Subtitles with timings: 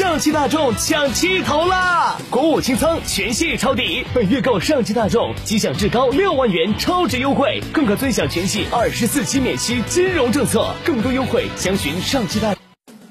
[0.00, 2.16] 上汽大众抢七头啦！
[2.30, 4.02] 国五清仓，全系抄底。
[4.14, 10.74] 本月购上汽大众，即享至高六万元超值优惠，更可尊享全系二十四期免息金融政策。
[10.86, 12.56] 更多优惠，详询上汽大。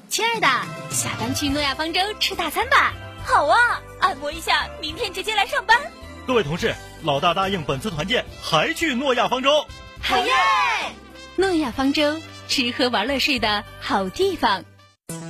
[0.08, 0.48] 亲爱的，
[0.90, 2.92] 下班去诺亚方舟吃大餐吧。
[3.24, 5.78] 好啊，按摩一下，明天直接来上班。
[6.26, 9.64] 各位同事，老大答应本次团建还去诺亚方舟。
[10.00, 10.32] 好耶！
[11.36, 14.64] 诺亚方舟，吃喝玩乐睡的好地方。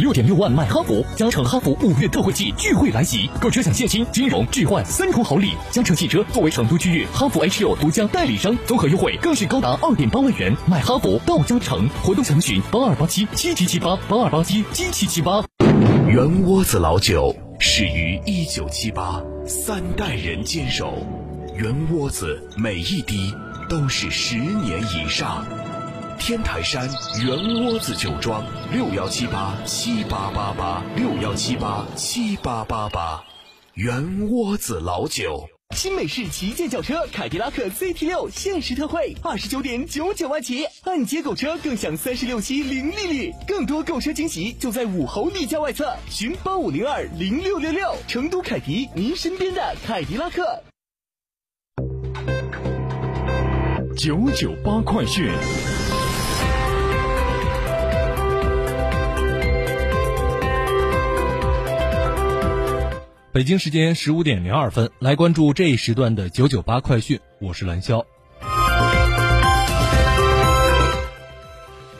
[0.00, 5.52] 六点六万买哈弗，嘉诚哈弗五月特惠季聚会来袭，购车享现金、金融、置换三重好礼。
[5.70, 10.56] 嘉诚汽车作为成都区域哈弗 H 六独家代理商，综合优惠更是高达二点八万元。
[10.66, 15.44] 买哈弗到嘉诚，活动详询八二八七七七七八八二八七七七七八。
[16.08, 21.06] 圆窝子老酒始于一九七八，三代人坚守，
[21.54, 23.34] 圆窝子每一滴
[23.68, 25.46] 都是十年以上。
[26.20, 26.86] 天台山
[27.24, 33.24] 圆窝子酒庄六幺七八七八八八六幺七八七八八八，
[33.72, 35.48] 圆窝子老酒。
[35.74, 47.96] 新美式旗舰轿车凯迪拉克 CT 六限时特惠，二十九点九九万起，按揭购车更享三十六期零利率，更多购车惊喜就在武侯立交外侧，寻八五零二零六六六。
[48.06, 50.62] 成都凯迪，您身边的凯迪拉克。
[53.96, 55.30] 九九八快讯。
[63.32, 68.04] 北京时间十五点零二分，来关注这一时段的九九八快讯，我是蓝霄。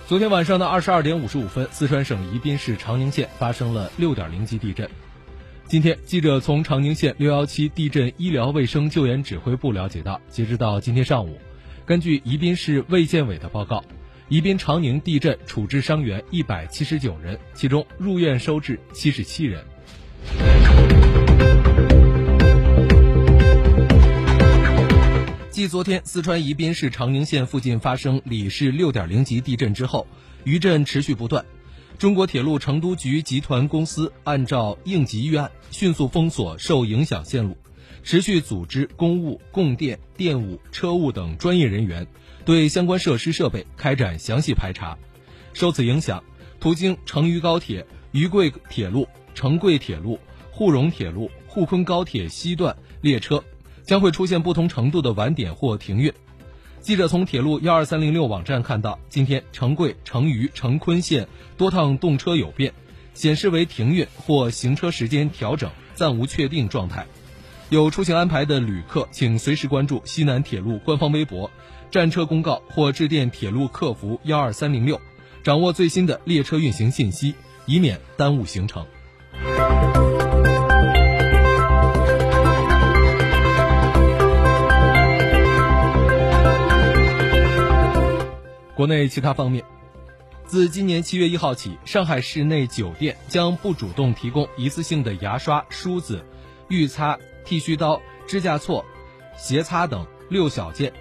[0.08, 4.90] 昨天晚上的二十二点五十五分，四川省宜宾市长宁县发生了六点零级地震。
[5.68, 11.38] 今天，记者从长宁县六幺七地震医疗卫生救援指挥部了解到，截止到今天上午，
[11.86, 13.84] 根据宜宾市卫健委的报告，
[14.28, 19.64] 宜宾长宁地震处置伤员一百七十九人，其中入院收治七十七人。
[25.50, 30.06] 继昨天四川宜宾市长宁县附近发生里氏六点零级地震之后，
[30.44, 31.44] 余震持续不断。
[31.98, 37.58] 中国铁路成都局集团公司按照应急预案，迅速封锁受影响线路，
[38.02, 42.06] 持续组织公务、供电、电务、车务等专业人员
[42.46, 44.96] 对相关设施设备开展详细排查。
[45.52, 46.24] 受此影响，
[46.58, 50.18] 途经成渝高铁、渝贵铁路、成贵铁路、
[50.60, 53.42] 沪蓉铁路、沪昆高铁西段列车。
[53.82, 56.12] 将会出现不同程度的晚点或停运。
[56.82, 61.26] 记者从铁路幺二三零六网站看到，今天成贵、成渝、成昆线
[61.56, 62.74] 多趟动车有变，
[63.14, 67.06] 显示为停运或行车时间调整，暂无确定状态。
[67.70, 71.50] 有出行安排的旅客，请随时关注西南铁路官方微博、
[71.90, 75.00] 站车公告或致电铁路客服幺二三零六，
[75.42, 77.34] 掌握最新的列车运行信息，
[77.64, 78.84] 以免耽误行程。
[88.80, 89.62] 国内其他方面，
[90.46, 96.24] 自今年七月一号起，上海市内酒店将不主动提供一次性的牙刷、梳子、
[96.68, 98.82] 浴擦、剃须刀、指甲锉、
[99.36, 100.94] 鞋擦等六小件，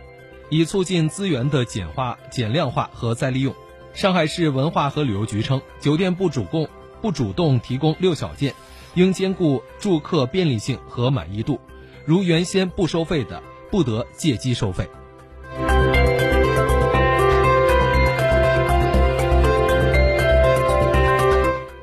[0.49, 3.55] 以促进资源的简化、减量化和再利用。
[3.93, 6.67] 上海市文化和旅游局称，酒店不主供
[7.01, 8.53] 不主动提供六小件，
[8.95, 11.57] 应兼顾住客便利性和满意度。
[12.03, 14.85] 如原先不收费的，不得借机收费。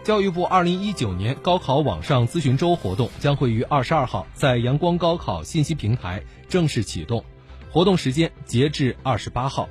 [0.07, 7.25] 教育部二零一九年高考网上咨询周活动将会于二十二号在阳光高考信息平台正式启动，
[7.73, 9.69] 活动时间截至二十八号。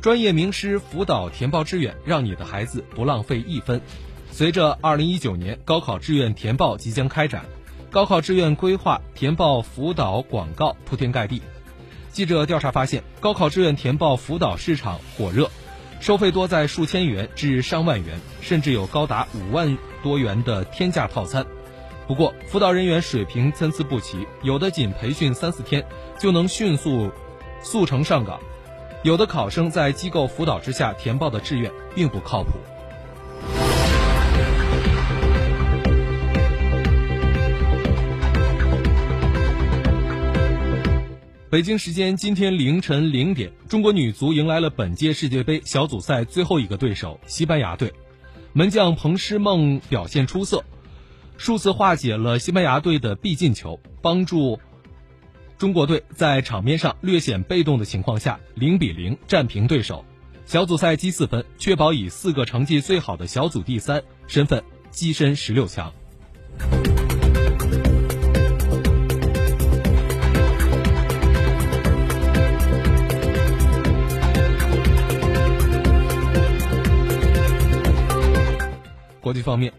[0.00, 3.80] 专业名师辅导填报志愿，让你的孩子不浪费一分。
[4.30, 7.44] 随着二零一九年高考志愿填报即将开展，
[7.90, 11.42] 高考志愿规划、填报辅导广告铺天盖地。
[12.16, 15.50] 记者调查发现，高考志愿填报辅导市场火热，
[16.00, 21.44] 收费多在数千元至上万元，甚至有高达五万多元的天价套餐。
[22.06, 25.84] 不过，辅导人员水平参差不齐，有的仅培训三四天
[26.18, 27.12] 就能迅速
[27.62, 28.40] 速成上岗，
[29.02, 32.52] 有的考生在机构辅导之下填报的志愿并不靠谱。
[41.48, 47.92] 北京时间今天凌晨零点，中国女足迎来了本届世界杯小组赛最后一个对手西班牙队，
[48.52, 50.64] 门将彭诗梦表现出色，
[51.38, 54.58] 数次化解了西班牙队的必进球，帮助
[55.56, 60.04] 中国队在场面上略显被动的情况下零比零战平对手，
[60.46, 65.92] 小组赛积四分，确保以四个成绩最好的小组第三身份跻身十六强。
[79.36, 79.72] 际方面，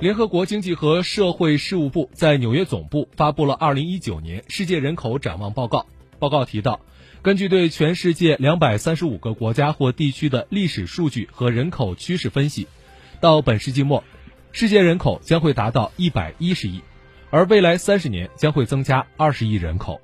[0.00, 5.78] 联合国经济和社会事务部在纽约总部发布了《二零一九年世界人口展望报告》。
[6.18, 6.80] 报告提到，
[7.22, 12.68] 根据对全世界两百三十五个国家或地区的历史数据和人口趋势分析，
[13.20, 14.04] 到本世纪末，
[14.52, 16.80] 世界人口将会达到一百一十亿，
[17.30, 20.00] 而未来三十年将会增加二十亿人口。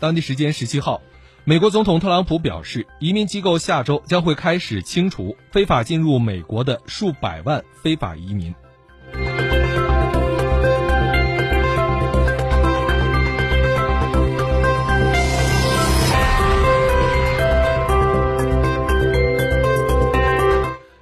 [0.00, 1.02] 当地时间十七号，
[1.44, 8.54] 美国总统特朗普表示，移民机构下周将会开始清除非法进入美国的数百万非法移民。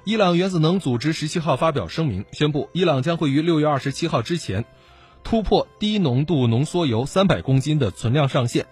[0.03, 4.65] 伊朗原子能组织十七号发表声明，宣布伊朗将会于六月二十七号之前
[5.23, 8.65] 突破低浓度浓缩铀三百公斤的存量上限。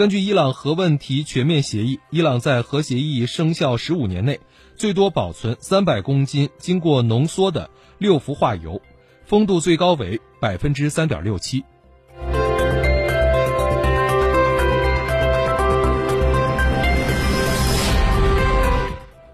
[0.00, 4.40] 根据伊朗核问题全面协议，伊朗在核协议生效十五年内，
[4.74, 7.68] 最多保存三百公斤经过浓缩的
[7.98, 8.80] 六氟化铀，
[9.26, 11.62] 丰度最高为百分之三点六七。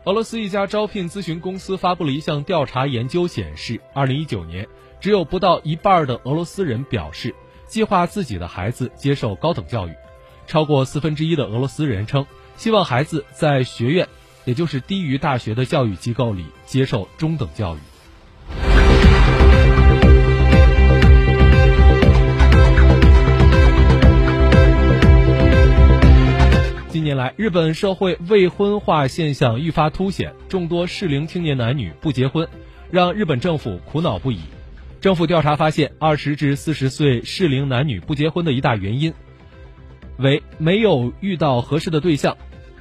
[0.03, 4.67] 俄罗斯一家招聘咨询公司发布了一项调查研究，显示，二零一九年
[4.99, 7.33] 只有不到一半的俄罗斯人表示
[7.69, 9.95] 计划自己的孩子接受高等教育。
[10.47, 12.25] 超过四分之一的俄罗斯人称，
[12.57, 14.09] 希望孩子在学院，
[14.45, 17.79] 也就是低于大学的教育机构里接受中等教育。
[26.89, 32.49] 近年来，日本社会未婚化现象愈发凸显，众多适龄青年男女不结婚，
[32.91, 34.39] 让日本政府苦恼不已。
[35.01, 39.13] 政府调查发现，二十至四十岁适龄男女不结婚的一大原因。
[40.19, 42.37] 为没有遇到合适的对象。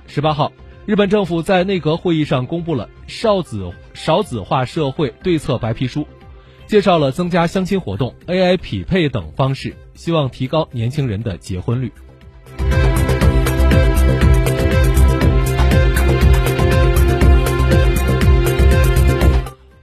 [0.07, 0.51] 十八号，
[0.85, 6.07] 日本政府在内阁会议上公布了少子少子化社会对策白皮书，
[6.67, 11.91] 介绍了增加相亲活动、AI 匹配等方式，希望提高年轻人的结婚率。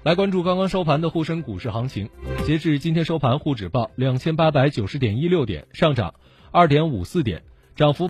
[0.04, 2.10] 来关注刚刚收盘的沪深股市行情，
[2.44, 6.14] 截至今天收盘，沪指报两千八百九十点一六点，上涨。
[6.52, 7.42] 二点五四点，
[7.74, 8.00] 涨幅。